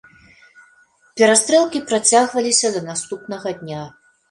[1.21, 3.87] Перастрэлкі працягваліся да наступнага дня.